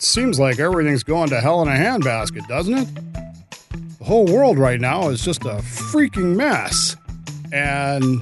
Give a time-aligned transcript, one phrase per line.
[0.00, 2.88] it seems like everything's going to hell in a handbasket, doesn't it?
[3.98, 6.96] The whole world right now is just a freaking mess.
[7.52, 8.18] And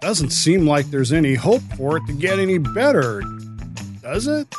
[0.00, 3.22] doesn't seem like there's any hope for it to get any better,
[4.02, 4.52] does it?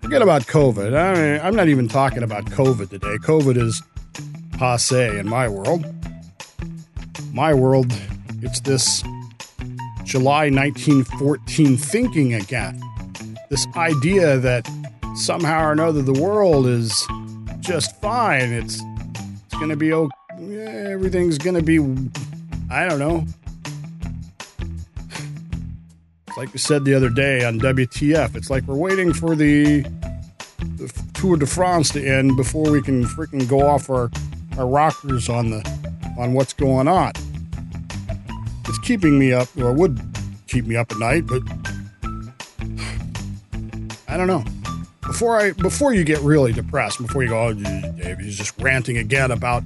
[0.00, 0.96] Forget about COVID.
[0.98, 3.18] I mean, I'm not even talking about COVID today.
[3.18, 3.82] COVID is
[4.52, 5.84] passe in my world.
[7.34, 7.92] My world,
[8.40, 9.02] it's this
[10.04, 12.80] July 1914 thinking again.
[13.50, 14.68] This idea that
[15.16, 17.06] somehow or another the world is
[17.60, 18.52] just fine.
[18.52, 18.82] It's
[19.46, 20.14] it's going to be okay.
[20.92, 21.78] Everything's going to be
[22.70, 23.24] I don't know.
[26.36, 29.82] Like we said the other day on WTF, it's like we're waiting for the,
[30.76, 34.10] the Tour de France to end before we can freaking go off our,
[34.56, 35.66] our rockers on the
[36.16, 37.12] on what's going on.
[38.66, 39.98] It's keeping me up, or would
[40.46, 41.42] keep me up at night, but
[44.08, 44.44] I don't know.
[45.02, 48.98] Before I before you get really depressed, before you go, oh, Dave, he's just ranting
[48.98, 49.62] again about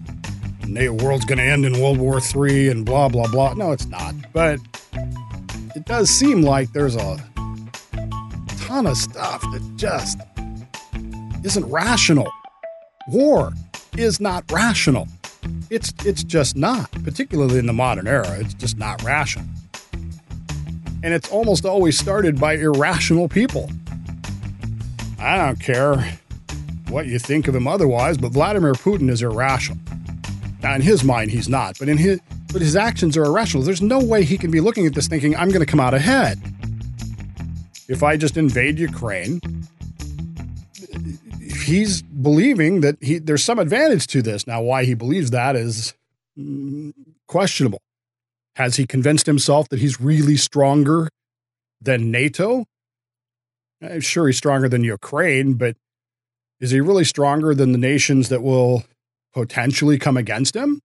[0.67, 3.55] the world's going to end in World War III and blah blah blah.
[3.55, 4.15] No, it's not.
[4.33, 4.59] But
[5.75, 7.19] it does seem like there's a
[8.59, 10.19] ton of stuff that just
[11.45, 12.31] isn't rational.
[13.09, 13.53] War
[13.97, 15.09] is not rational.
[15.70, 18.39] It's it's just not, particularly in the modern era.
[18.39, 19.47] It's just not rational.
[21.03, 23.69] And it's almost always started by irrational people.
[25.23, 26.19] I don't care
[26.89, 29.79] what you think of him otherwise, but Vladimir Putin is irrational.
[30.62, 32.20] Now, in his mind, he's not, but in his
[32.53, 33.62] but his actions are irrational.
[33.62, 35.95] There's no way he can be looking at this thinking, I'm going to come out
[35.95, 36.39] ahead.
[37.89, 39.41] If I just invade Ukraine,
[41.64, 44.47] he's believing that he, there's some advantage to this.
[44.47, 45.95] Now, why he believes that is
[46.39, 46.92] mm,
[47.27, 47.81] questionable.
[48.57, 51.08] Has he convinced himself that he's really stronger
[51.80, 52.67] than NATO?
[53.83, 55.77] I'm sure he's stronger than Ukraine, but
[56.61, 58.85] is he really stronger than the nations that will
[59.35, 60.81] potentially come against him?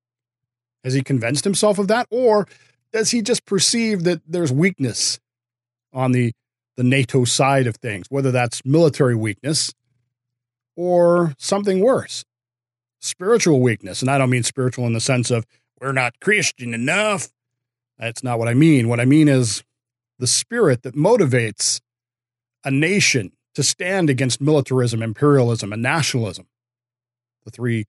[0.84, 2.08] Has he convinced himself of that?
[2.10, 2.48] Or
[2.92, 5.20] does he just perceive that there's weakness
[5.94, 6.34] on the,
[6.76, 9.74] the NATO side of things, whether that's military weakness
[10.76, 12.24] or something worse,
[13.00, 14.02] spiritual weakness?
[14.02, 15.46] And I don't mean spiritual in the sense of
[15.80, 17.30] we're not Christian enough.
[18.00, 18.88] That's not what I mean.
[18.88, 19.64] What I mean is
[20.18, 21.82] the spirit that motivates
[22.68, 26.48] a nation to stand against militarism, imperialism, and nationalism,
[27.46, 27.86] the three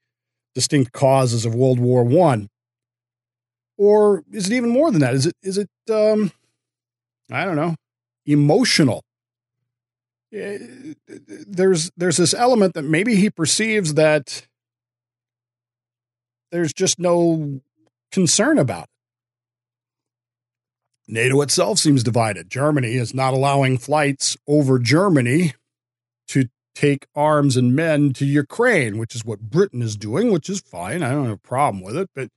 [0.55, 2.49] distinct causes of World War One
[3.79, 5.15] or is it even more than that?
[5.15, 6.33] Is it is it um
[7.31, 7.77] I don't know,
[8.27, 9.05] emotional?
[10.33, 10.59] Eh,
[11.07, 14.47] there's there's this element that maybe he perceives that
[16.51, 17.61] there's just no
[18.11, 18.89] concern about.
[21.09, 22.51] NATO itself seems divided.
[22.51, 25.55] Germany is not allowing flights over Germany
[26.29, 30.61] to take arms and men to Ukraine, which is what Britain is doing, which is
[30.61, 31.03] fine.
[31.03, 32.29] I don't have a problem with it, but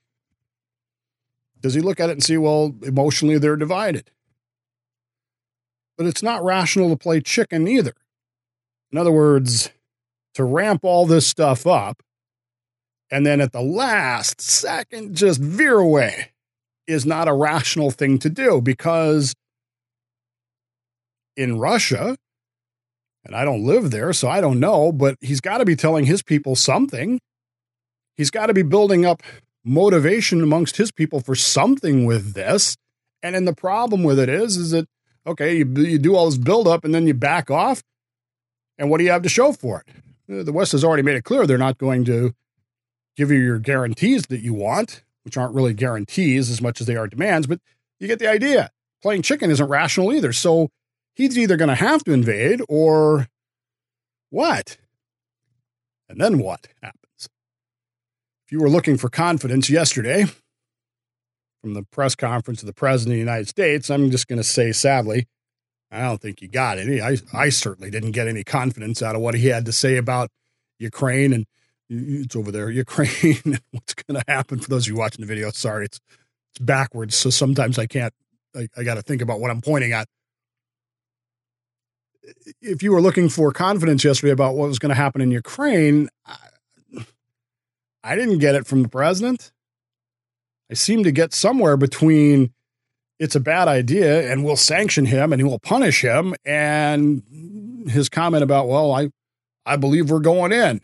[1.59, 4.09] does he look at it and see, well, emotionally they're divided?
[5.97, 7.93] But it's not rational to play chicken either.
[8.91, 9.69] In other words,
[10.33, 12.01] to ramp all this stuff up
[13.11, 16.30] and then at the last second just veer away
[16.91, 19.33] is not a rational thing to do because
[21.35, 22.17] in Russia,
[23.23, 26.05] and I don't live there, so I don't know, but he's got to be telling
[26.05, 27.19] his people something.
[28.15, 29.21] He's got to be building up
[29.63, 32.75] motivation amongst his people for something with this.
[33.23, 34.87] And then the problem with it is, is that
[35.25, 37.83] okay, you, you do all this buildup and then you back off,
[38.77, 40.39] and what do you have to show for it?
[40.39, 42.33] Uh, the West has already made it clear they're not going to
[43.15, 46.95] give you your guarantees that you want, which aren't really guarantees as much as they
[46.95, 47.59] are demands, but
[47.99, 48.71] you get the idea.
[49.01, 50.33] Playing chicken isn't rational either.
[50.33, 50.69] So
[51.15, 53.27] he's either going to have to invade or
[54.29, 54.77] what?
[56.09, 57.29] And then what happens?
[58.45, 60.25] If you were looking for confidence yesterday
[61.61, 64.43] from the press conference of the President of the United States, I'm just going to
[64.43, 65.27] say sadly,
[65.91, 67.01] I don't think you got any.
[67.01, 70.29] I, I certainly didn't get any confidence out of what he had to say about
[70.79, 71.45] Ukraine and
[71.93, 74.59] it's over there, Ukraine, what's going to happen.
[74.59, 75.99] For those of you watching the video, sorry, it's
[76.51, 78.13] it's backwards, so sometimes I can't.
[78.55, 80.07] I, I got to think about what I'm pointing at.
[82.61, 86.09] If you were looking for confidence yesterday about what was going to happen in Ukraine,
[88.03, 89.51] I didn't get it from the president.
[90.69, 92.53] I seem to get somewhere between
[93.19, 97.23] it's a bad idea and we'll sanction him and we'll punish him and
[97.87, 99.09] his comment about, well, I,
[99.65, 100.81] I believe we're going in.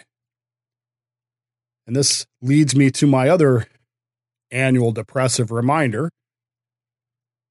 [1.87, 3.65] And this leads me to my other
[4.51, 6.11] annual depressive reminder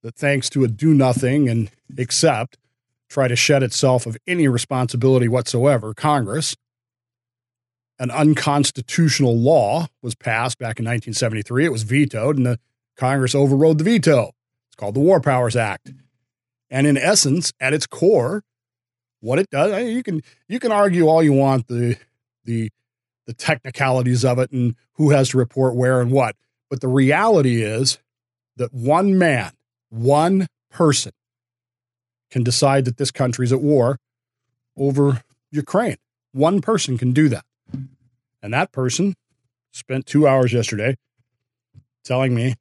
[0.02, 2.58] that thanks to a do nothing and accept,
[3.08, 6.54] try to shed itself of any responsibility whatsoever, Congress,
[7.98, 11.64] an unconstitutional law was passed back in 1973.
[11.64, 12.58] It was vetoed, and the
[12.96, 14.32] Congress overrode the veto.
[14.68, 15.92] It's called the War Powers Act.
[16.68, 18.42] And in essence, at its core,
[19.20, 21.96] what it does, you can you can argue all you want the
[22.44, 22.70] the
[23.26, 26.36] the technicalities of it and who has to report where and what.
[26.70, 27.98] But the reality is
[28.56, 29.52] that one man,
[29.90, 31.12] one person
[32.30, 33.98] can decide that this country's at war
[34.76, 35.96] over Ukraine.
[36.32, 37.44] One person can do that.
[38.42, 39.14] And that person
[39.72, 40.96] spent two hours yesterday
[42.04, 42.54] telling me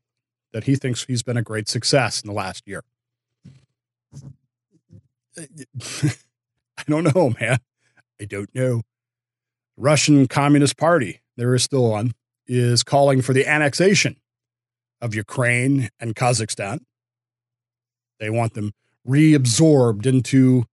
[0.54, 2.84] that he thinks he's been a great success in the last year.
[5.38, 7.60] I don't know, man.
[8.22, 8.82] I don't know.
[9.78, 12.14] Russian Communist Party, there is still one,
[12.48, 14.18] is calling for the annexation
[15.02, 16.80] of Ukraine and Kazakhstan.
[18.20, 18.72] They want them
[19.08, 20.66] reabsorbed into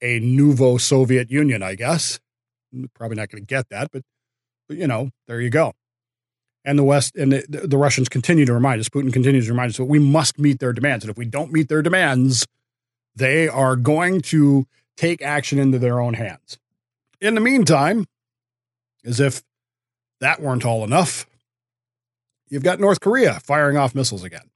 [0.00, 2.20] a nouveau Soviet Union, I guess.
[2.94, 4.02] Probably not going to get that, but,
[4.68, 5.72] but, you know, there you go.
[6.64, 9.70] And the West and the, the Russians continue to remind us, Putin continues to remind
[9.70, 11.04] us that we must meet their demands.
[11.04, 12.46] And if we don't meet their demands,
[13.14, 14.66] they are going to
[14.96, 16.58] take action into their own hands.
[17.20, 18.06] In the meantime,
[19.06, 19.42] as if
[20.20, 21.26] that weren't all enough,
[22.48, 24.50] you've got North Korea firing off missiles again.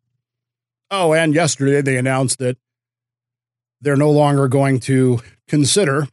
[0.91, 2.59] Oh, and yesterday they announced that
[3.81, 6.09] they're no longer going to consider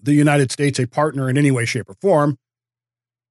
[0.00, 2.38] the United States a partner in any way, shape, or form.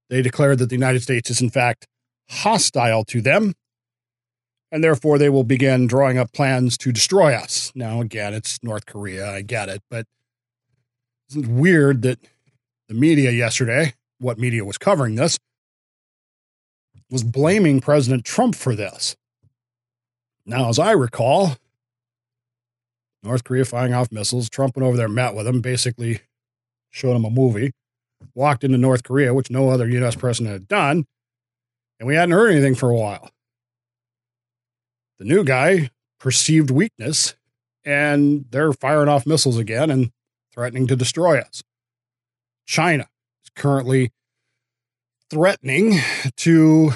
[0.09, 1.85] They declared that the United States is, in fact,
[2.29, 3.53] hostile to them,
[4.71, 7.71] and therefore they will begin drawing up plans to destroy us.
[7.75, 10.05] Now, again, it's North Korea, I get it, but
[11.29, 12.19] isn't it weird that
[12.87, 15.37] the media yesterday, what media was covering this,
[17.09, 19.15] was blaming President Trump for this.
[20.45, 21.57] Now, as I recall,
[23.23, 26.21] North Korea firing off missiles, Trump went over there, met with him, basically
[26.89, 27.71] showed him a movie,
[28.33, 30.15] walked into North Korea, which no other U.S.
[30.15, 31.05] president had done,
[31.99, 33.29] and we hadn't heard anything for a while.
[35.19, 37.35] The new guy perceived weakness,
[37.83, 40.11] and they're firing off missiles again and
[40.53, 41.63] threatening to destroy us.
[42.65, 43.07] China
[43.57, 44.11] currently
[45.29, 45.99] threatening
[46.37, 46.91] to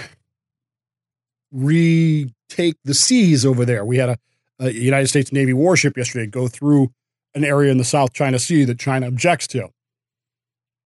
[1.51, 3.83] retake the seas over there.
[3.83, 4.17] We had a,
[4.59, 6.93] a, United States Navy warship yesterday go through
[7.35, 9.69] an area in the South China Sea that China objects to.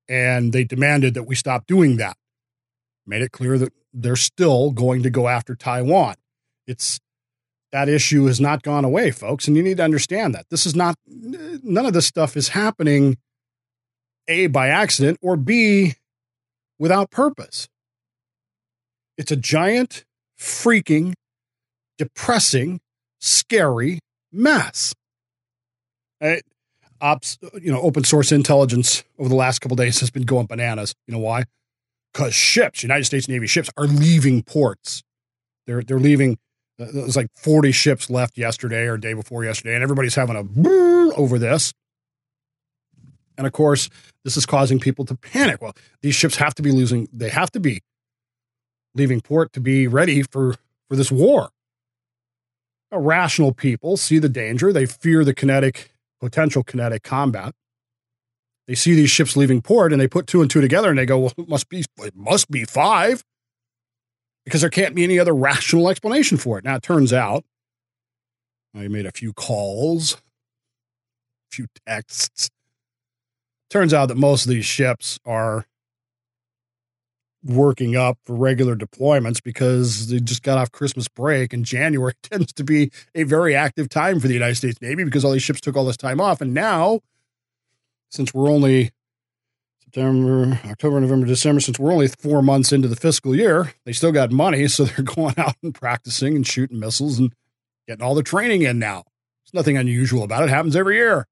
[0.08, 2.18] And they demanded that we stop doing that.
[3.06, 6.16] Made it clear that they're still going to go after Taiwan.
[6.68, 7.00] It's
[7.72, 10.46] that issue has not gone away, folks, and you need to understand that.
[10.50, 13.18] This is not none of this stuff is happening
[14.28, 15.96] a by accident or b
[16.80, 17.68] without purpose.
[19.18, 20.04] It's a giant,
[20.40, 21.14] freaking,
[21.98, 22.82] depressing,
[23.20, 24.00] scary
[24.32, 24.94] mess.
[26.22, 30.94] OSINT, you know, open source intelligence over the last couple days has been going bananas.
[31.08, 31.44] You know why?
[32.14, 35.04] Because ships, United States Navy ships, are leaving ports.
[35.68, 36.38] They're they're leaving.
[36.80, 41.16] Uh, there's like 40 ships left yesterday or day before yesterday, and everybody's having a
[41.16, 41.74] over this.
[43.38, 43.90] And of course,
[44.24, 45.62] this is causing people to panic.
[45.62, 47.82] Well, these ships have to be losing, they have to be
[48.94, 50.56] leaving port to be ready for,
[50.88, 51.50] for this war.
[52.92, 54.72] Rational people see the danger.
[54.72, 57.54] They fear the kinetic, potential kinetic combat.
[58.68, 61.06] They see these ships leaving port and they put two and two together and they
[61.06, 63.24] go, well, it must be, it must be five
[64.46, 66.64] because there can't be any other rational explanation for it.
[66.64, 67.44] Now, it turns out
[68.74, 70.18] I made a few calls, a
[71.52, 72.50] few texts,
[73.70, 75.66] turns out that most of these ships are
[77.46, 82.52] working up for regular deployments because they just got off Christmas break and January tends
[82.54, 85.62] to be a very active time for the United States Navy because all these ships
[85.62, 86.42] took all this time off.
[86.42, 87.02] And now,
[88.10, 88.92] since we're only
[89.84, 94.12] September, October, November, December, since we're only four months into the fiscal year, they still
[94.12, 94.68] got money.
[94.76, 97.32] So they're going out and practicing and shooting missiles and
[97.88, 99.04] getting all the training in now.
[99.44, 100.46] There's nothing unusual about it.
[100.46, 101.28] it happens every year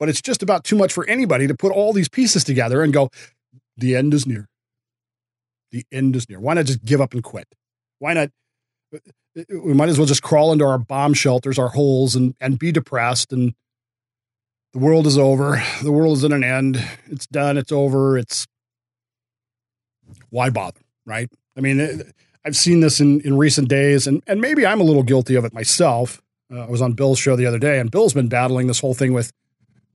[0.00, 2.92] but it's just about too much for anybody to put all these pieces together and
[2.92, 3.10] go,
[3.76, 4.48] the end is near.
[5.70, 6.40] The end is near.
[6.40, 7.46] Why not just give up and quit?
[7.98, 8.30] Why not?
[9.48, 12.72] We might as well just crawl into our bomb shelters, our holes, and, and be
[12.72, 13.32] depressed.
[13.32, 13.54] And
[14.72, 15.62] the world is over.
[15.82, 16.82] The world is at an end.
[17.06, 17.58] It's done.
[17.58, 18.18] It's over.
[18.18, 18.48] It's
[20.30, 21.30] why bother, right?
[21.56, 22.02] I mean,
[22.44, 25.44] I've seen this in, in recent days, and, and maybe I'm a little guilty of
[25.44, 26.22] it myself.
[26.52, 28.94] Uh, I was on Bill's show the other day, and Bill's been battling this whole
[28.94, 29.30] thing with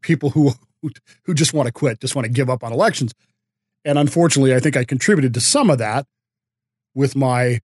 [0.05, 0.53] people who
[1.23, 3.11] who just want to quit, just want to give up on elections.
[3.83, 6.05] And unfortunately, I think I contributed to some of that
[6.93, 7.59] with my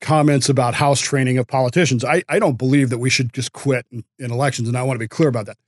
[0.00, 2.04] comments about house training of politicians.
[2.04, 4.96] I, I don't believe that we should just quit in, in elections, and I want
[4.96, 5.58] to be clear about that.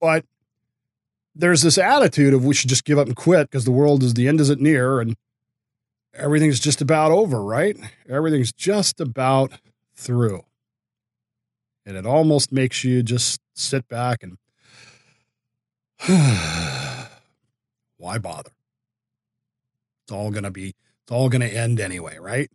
[0.00, 0.24] But
[1.34, 4.14] there's this attitude of we should just give up and quit because the world is
[4.14, 5.16] the end isn't near and
[6.14, 7.76] everything's just about over, right?
[8.08, 9.52] Everything's just about
[9.94, 10.44] through.
[11.84, 14.38] And it almost makes you just sit back and
[17.96, 18.50] why bother?
[20.04, 22.50] It's all going to be, it's all going to end anyway, right?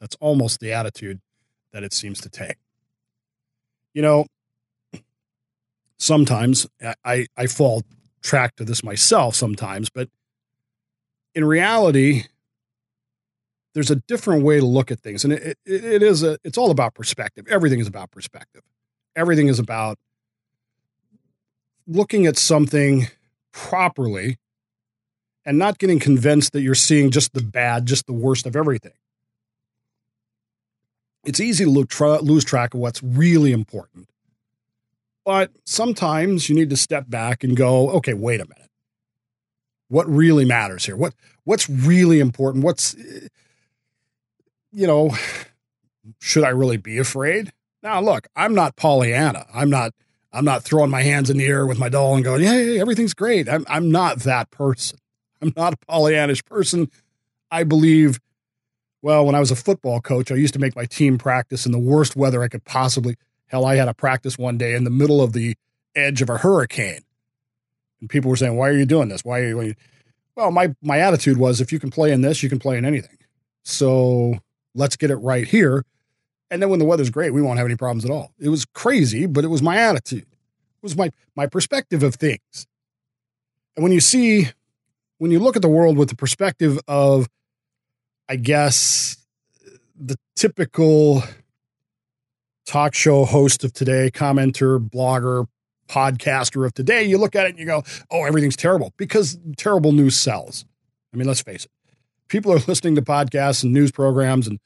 [0.00, 1.20] That's almost the attitude
[1.72, 2.56] that it seems to take.
[3.94, 4.26] You know,
[5.98, 6.66] sometimes
[7.04, 7.82] I, I fall
[8.22, 10.08] track to this myself sometimes, but
[11.34, 12.24] in reality,
[13.74, 15.24] there's a different way to look at things.
[15.24, 17.46] And it, it, it is a, it's all about perspective.
[17.48, 18.62] Everything is about perspective.
[19.14, 19.98] Everything is about
[21.86, 23.08] looking at something
[23.52, 24.38] properly
[25.44, 28.92] and not getting convinced that you're seeing just the bad, just the worst of everything.
[31.24, 34.08] It's easy to lose track of what's really important.
[35.24, 38.70] But sometimes you need to step back and go, okay, wait a minute.
[39.88, 40.96] What really matters here?
[40.96, 41.14] What
[41.44, 42.64] what's really important?
[42.64, 43.28] What's eh,
[44.72, 45.14] you know,
[46.20, 47.52] should I really be afraid?
[47.82, 49.46] Now, look, I'm not Pollyanna.
[49.52, 49.92] I'm not
[50.32, 53.14] I'm not throwing my hands in the air with my doll and going, "Yeah, everything's
[53.14, 54.98] great." I'm I'm not that person.
[55.40, 56.88] I'm not a Pollyannish person.
[57.50, 58.20] I believe
[59.02, 61.72] well, when I was a football coach, I used to make my team practice in
[61.72, 63.16] the worst weather I could possibly.
[63.46, 65.56] Hell, I had a practice one day in the middle of the
[65.96, 67.00] edge of a hurricane.
[68.00, 69.24] And people were saying, "Why are you doing this?
[69.24, 69.74] Why are you?"
[70.36, 72.84] Well, my my attitude was, if you can play in this, you can play in
[72.84, 73.18] anything.
[73.64, 74.38] So
[74.74, 75.84] let's get it right here.
[76.52, 78.34] And then when the weather's great, we won't have any problems at all.
[78.38, 80.26] It was crazy, but it was my attitude.
[80.26, 82.66] It was my my perspective of things.
[83.74, 84.50] And when you see,
[85.16, 87.26] when you look at the world with the perspective of,
[88.28, 89.16] I guess,
[89.98, 91.22] the typical
[92.66, 95.46] talk show host of today, commenter, blogger,
[95.88, 99.92] podcaster of today, you look at it and you go, oh, everything's terrible because terrible
[99.92, 100.66] news sells.
[101.14, 101.70] I mean, let's face it
[102.32, 104.58] people are listening to podcasts and news programs and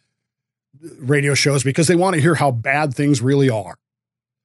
[0.98, 3.76] radio shows because they want to hear how bad things really are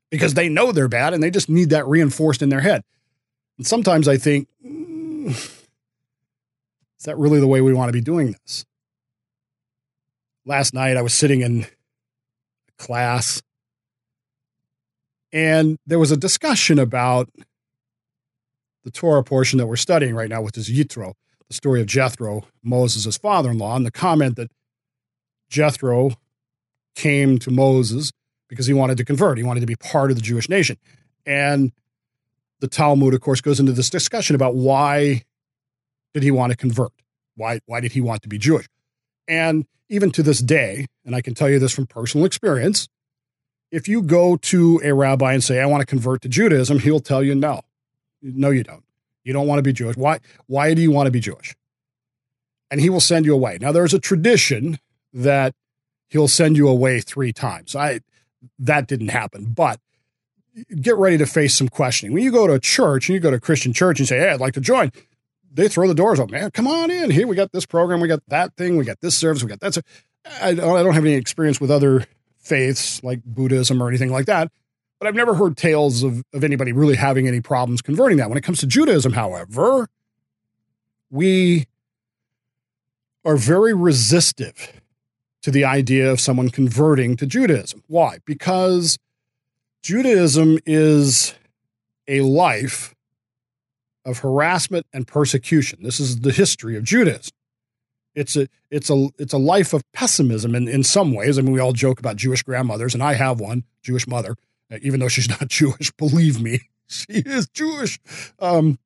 [0.09, 2.83] because they know they're bad and they just need that reinforced in their head.
[3.57, 8.35] And sometimes I think, mm, is that really the way we want to be doing
[8.43, 8.65] this?
[10.45, 11.67] Last night I was sitting in
[12.77, 13.41] class
[15.31, 17.29] and there was a discussion about
[18.83, 21.13] the Torah portion that we're studying right now, which is Yitro
[21.51, 24.49] the story of Jethro, Moses' father in law, and the comment that
[25.51, 26.11] Jethro
[26.95, 28.11] came to Moses
[28.47, 29.37] because he wanted to convert.
[29.37, 30.77] He wanted to be part of the Jewish nation.
[31.25, 31.71] And
[32.59, 35.23] the Talmud, of course, goes into this discussion about why
[36.13, 36.91] did he want to convert?
[37.35, 38.67] Why, why did he want to be Jewish?
[39.27, 42.87] And even to this day, and I can tell you this from personal experience,
[43.71, 46.99] if you go to a rabbi and say, I want to convert to Judaism, he'll
[46.99, 47.61] tell you no.
[48.21, 48.83] No, you don't.
[49.23, 49.95] You don't want to be Jewish.
[49.97, 51.55] Why, why do you want to be Jewish?
[52.69, 53.57] And he will send you away.
[53.61, 54.79] Now, there's a tradition
[55.13, 55.53] that
[56.09, 57.75] he'll send you away three times.
[57.75, 58.01] I
[58.59, 59.79] that didn't happen, but
[60.81, 62.13] get ready to face some questioning.
[62.13, 64.19] When you go to a church and you go to a Christian church and say,
[64.19, 64.91] Hey, I'd like to join,
[65.51, 66.33] they throw the doors open.
[66.33, 67.11] Man, come on in.
[67.11, 69.59] Here we got this program, we got that thing, we got this service, we got
[69.59, 69.77] that.
[70.41, 72.05] I don't, I don't have any experience with other
[72.37, 74.51] faiths like Buddhism or anything like that.
[74.99, 78.29] But I've never heard tales of, of anybody really having any problems converting that.
[78.29, 79.87] When it comes to Judaism, however,
[81.09, 81.65] we
[83.25, 84.80] are very resistive
[85.41, 87.83] to the idea of someone converting to Judaism.
[87.87, 88.19] Why?
[88.25, 88.97] Because
[89.83, 91.33] Judaism is
[92.07, 92.93] a life
[94.05, 95.83] of harassment and persecution.
[95.83, 97.33] This is the history of Judaism.
[98.13, 101.39] It's a it's a it's a life of pessimism in, in some ways.
[101.39, 104.35] I mean, we all joke about Jewish grandmothers, and I have one, Jewish mother
[104.81, 105.91] even though she's not Jewish.
[105.91, 107.99] Believe me, she is Jewish.
[108.39, 108.79] Um,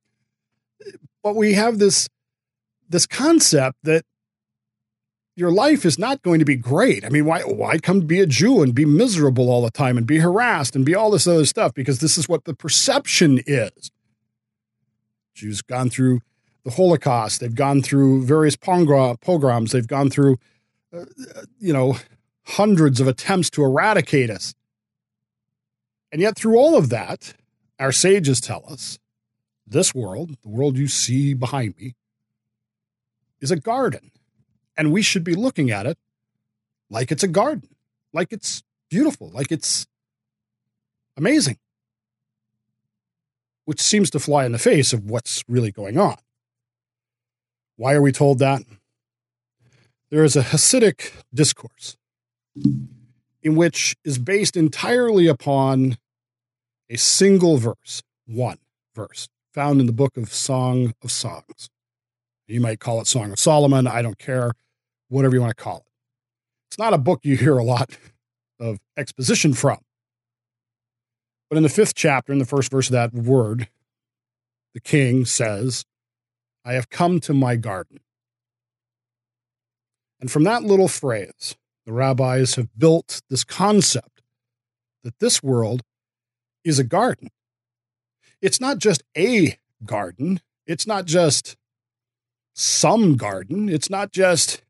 [1.24, 2.08] but we have this
[2.88, 4.06] this concept that
[5.36, 7.04] your life is not going to be great.
[7.04, 9.98] I mean, why why come to be a Jew and be miserable all the time
[9.98, 11.74] and be harassed and be all this other stuff?
[11.74, 13.92] Because this is what the perception is.
[15.34, 16.22] Jews gone through
[16.64, 17.42] the Holocaust.
[17.42, 19.72] They've gone through various pogroms.
[19.72, 20.38] They've gone through,
[20.94, 21.06] uh,
[21.60, 21.98] you know,
[22.44, 24.56] hundreds of attempts to eradicate us.
[26.12, 27.34] And yet, through all of that,
[27.78, 29.00] our sages tell us
[29.68, 31.96] this world, the world you see behind me,
[33.42, 34.12] is a garden.
[34.78, 35.98] And we should be looking at it
[36.90, 37.70] like it's a garden,
[38.14, 39.88] like it's beautiful, like it's
[41.18, 41.58] amazing,
[43.66, 46.18] which seems to fly in the face of what's really going on.
[47.78, 48.64] Why are we told that?
[50.12, 51.98] There is a Hasidic discourse
[53.42, 55.98] in which is based entirely upon
[56.90, 58.60] a single verse, one
[58.94, 61.70] verse, found in the book of Song of Songs.
[62.48, 63.88] You might call it Song of Solomon.
[63.88, 64.54] I don't care,
[65.10, 65.92] whatever you want to call it.
[66.70, 67.98] It's not a book you hear a lot
[68.60, 69.80] of exposition from.
[71.50, 73.70] But in the fifth chapter, in the first verse of that word,
[74.74, 75.86] the king says,
[76.66, 78.00] I have come to my garden.
[80.20, 84.24] And from that little phrase, the rabbis have built this concept
[85.04, 85.84] that this world
[86.64, 87.30] is a garden.
[88.42, 91.56] It's not just a garden, it's not just
[92.54, 94.64] some garden, it's not just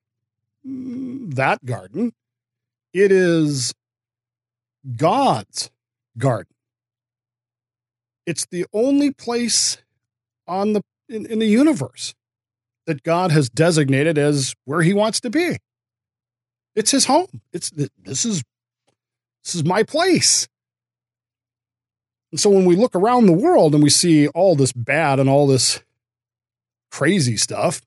[0.65, 2.13] that garden.
[2.93, 3.73] It is
[4.95, 5.69] God's
[6.17, 6.53] garden.
[8.25, 9.77] It's the only place
[10.47, 12.15] on the in, in the universe
[12.87, 15.57] that God has designated as where he wants to be.
[16.75, 17.41] It's his home.
[17.53, 18.43] It's this is
[19.43, 20.47] this is my place.
[22.31, 25.29] And so when we look around the world and we see all this bad and
[25.29, 25.83] all this
[26.91, 27.81] crazy stuff,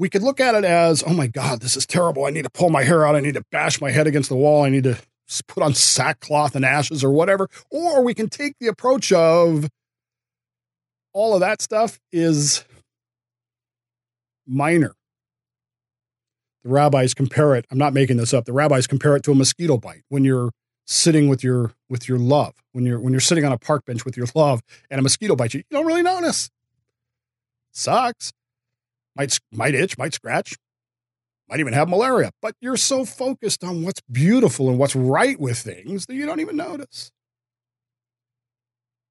[0.00, 2.24] we could look at it as, oh my God, this is terrible.
[2.24, 3.16] I need to pull my hair out.
[3.16, 4.64] I need to bash my head against the wall.
[4.64, 4.98] I need to
[5.46, 7.50] put on sackcloth and ashes or whatever.
[7.70, 9.68] Or we can take the approach of
[11.12, 12.64] all of that stuff is
[14.46, 14.94] minor.
[16.64, 18.46] The rabbis compare it, I'm not making this up.
[18.46, 20.50] The rabbis compare it to a mosquito bite when you're
[20.86, 24.06] sitting with your with your love, when you're when you're sitting on a park bench
[24.06, 26.50] with your love and a mosquito bites you, you don't really notice.
[27.70, 28.32] Sucks.
[29.16, 30.56] Might might itch, might scratch,
[31.48, 35.58] might even have malaria, but you're so focused on what's beautiful and what's right with
[35.58, 37.10] things that you don't even notice.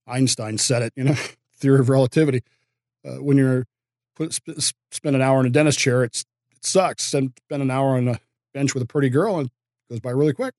[0.07, 1.15] Einstein said it, you know,
[1.55, 2.41] theory of relativity.
[3.05, 3.65] Uh, when you're
[4.15, 6.23] put, sp- spend an hour in a dentist chair, it
[6.61, 7.13] sucks.
[7.13, 8.19] And spend an hour on a
[8.53, 10.53] bench with a pretty girl and it goes by really quick.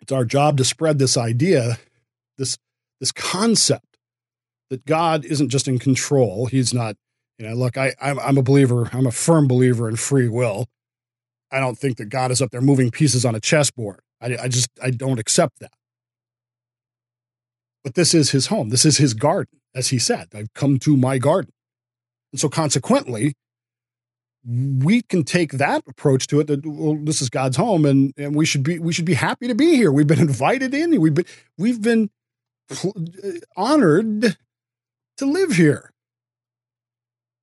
[0.00, 1.78] It's our job to spread this idea,
[2.36, 2.58] this
[3.00, 3.93] this concept
[4.74, 6.46] that God isn't just in control.
[6.46, 6.96] He's not,
[7.38, 10.66] you know, look, I I'm, I'm a believer, I'm a firm believer in free will.
[11.52, 14.00] I don't think that God is up there moving pieces on a chessboard.
[14.20, 15.70] I, I just I don't accept that.
[17.84, 18.70] But this is his home.
[18.70, 20.28] This is his garden, as he said.
[20.34, 21.52] I've come to my garden.
[22.32, 23.34] And so consequently,
[24.44, 28.34] we can take that approach to it that well, this is God's home and, and
[28.34, 29.92] we should be we should be happy to be here.
[29.92, 31.00] We've been invited in.
[31.00, 32.10] We've been we've been
[32.70, 32.90] uh,
[33.56, 34.36] honored
[35.18, 35.90] to live here.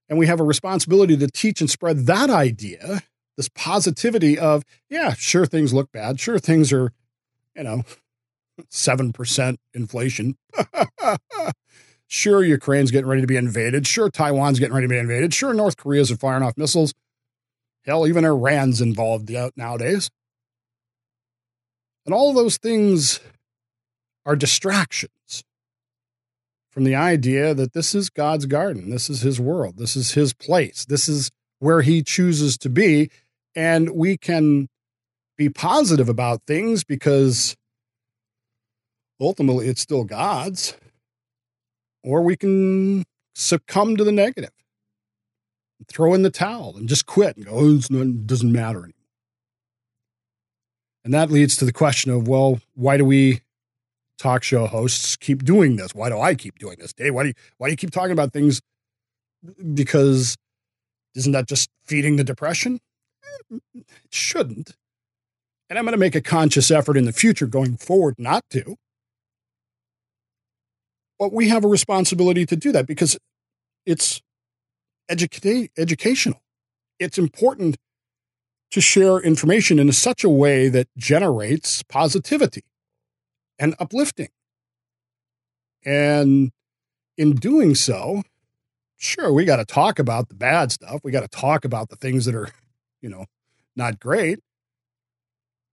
[0.10, 3.02] And we have a responsibility to teach and spread that idea,
[3.38, 6.20] this positivity of, yeah, sure things look bad.
[6.20, 6.92] Sure things are,
[7.56, 7.84] you know,
[8.70, 10.38] 7% inflation.
[12.14, 13.88] Sure, Ukraine's getting ready to be invaded.
[13.88, 15.34] Sure, Taiwan's getting ready to be invaded.
[15.34, 16.94] Sure, North Korea's firing off missiles.
[17.86, 20.10] Hell, even Iran's involved nowadays.
[22.06, 23.22] And all those things
[24.26, 25.46] are distractions
[26.72, 28.90] from the idea that this is God's garden.
[28.90, 29.78] This is his world.
[29.78, 30.86] This is his place.
[30.86, 31.30] This is
[31.60, 33.12] where he chooses to be.
[33.56, 34.70] And we can
[35.38, 37.56] be positive about things because
[39.20, 40.76] ultimately it's still God's
[42.04, 43.04] or we can
[43.36, 44.52] succumb to the negative,
[45.88, 48.94] throw in the towel and just quit and go, oh, it doesn't matter anymore.
[51.04, 53.42] And that leads to the question of, well, why do we
[54.22, 55.96] talk show hosts keep doing this?
[55.96, 56.94] Why do I keep doing this?
[56.94, 58.62] Dave, why do you, why do you keep talking about things?
[59.74, 60.38] Because
[61.16, 62.80] isn't that just feeding the depression?
[63.54, 64.76] Eh, it shouldn't.
[65.70, 68.76] And I'm going to make a conscious effort in the future going forward not to.
[71.18, 73.18] But we have a responsibility to do that because
[73.86, 74.22] it's
[75.10, 76.42] educa- educational.
[77.00, 77.78] It's important
[78.72, 82.64] to share information in such a way that generates positivity
[83.62, 84.30] and uplifting.
[85.86, 86.52] And
[87.18, 88.24] in doing so,
[88.98, 91.00] sure, we got to talk about the bad stuff.
[91.04, 92.50] We got to talk about the things that are,
[93.02, 93.26] you know,
[93.76, 94.40] not great.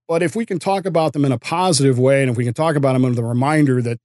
[0.07, 2.53] But if we can talk about them in a positive way, and if we can
[2.53, 3.99] talk about them with a reminder that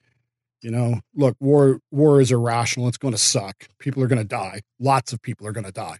[0.60, 2.88] you know, look, war war is irrational.
[2.88, 3.68] It's going to suck.
[3.78, 4.62] People are going to die.
[4.80, 5.98] Lots of people are going to die.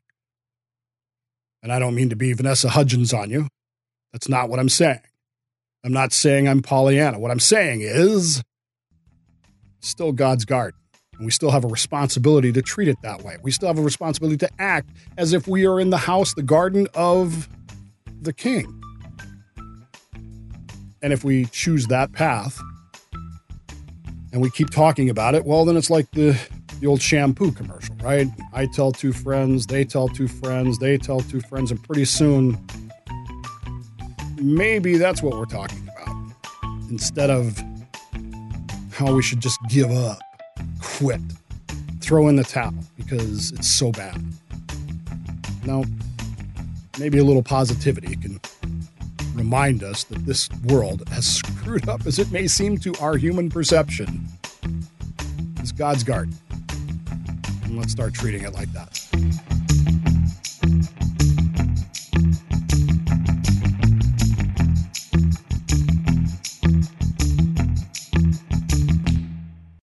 [1.62, 3.48] And I don't mean to be Vanessa Hudgens on you.
[4.10, 5.00] That's not what I'm saying.
[5.84, 7.18] I'm not saying I'm Pollyanna.
[7.18, 8.42] What I'm saying is
[9.80, 10.80] still God's garden.
[11.18, 13.36] And we still have a responsibility to treat it that way.
[13.42, 16.42] We still have a responsibility to act as if we are in the house, the
[16.42, 17.48] garden of
[18.20, 18.80] the king.
[21.02, 22.58] And if we choose that path,
[24.34, 26.36] and we keep talking about it, well, then it's like the,
[26.80, 27.94] the old shampoo commercial.
[28.02, 28.26] right?
[28.52, 32.58] I tell two friends, they tell two friends, they tell two friends, and pretty soon,
[34.44, 36.14] maybe that's what we're talking about.
[36.90, 37.58] Instead of
[38.92, 40.18] how we should just give up,
[40.80, 41.20] quit,
[42.00, 44.22] throw in the towel because it's so bad.
[45.64, 45.84] No,
[46.98, 48.38] maybe a little positivity can
[49.34, 53.48] remind us that this world, as screwed up as it may seem to our human
[53.48, 54.26] perception,
[55.62, 56.36] is God's garden.
[57.64, 59.03] And let's start treating it like that.